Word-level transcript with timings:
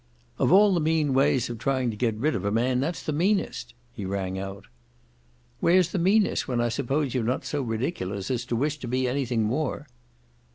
"Of 0.39 0.51
all 0.51 0.73
the 0.73 0.79
mean 0.79 1.13
ways 1.13 1.47
of 1.47 1.59
trying 1.59 1.91
to 1.91 1.95
get 1.95 2.15
rid 2.15 2.33
of 2.33 2.43
a 2.43 2.49
man 2.51 2.79
that's 2.79 3.03
the 3.03 3.13
meanest!" 3.13 3.75
he 3.93 4.03
rang 4.03 4.39
out. 4.39 4.65
"Where's 5.59 5.91
the 5.91 5.99
meanness 5.99 6.47
when 6.47 6.59
I 6.59 6.69
suppose 6.69 7.13
you're 7.13 7.23
not 7.23 7.45
so 7.45 7.61
ridiculous 7.61 8.31
as 8.31 8.43
to 8.45 8.55
wish 8.55 8.79
to 8.79 8.87
be 8.87 9.07
anything 9.07 9.43
more!" 9.43 9.85